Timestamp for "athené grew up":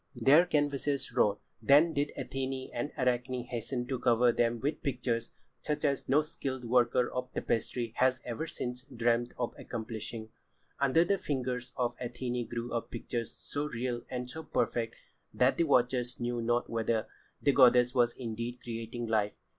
11.99-12.89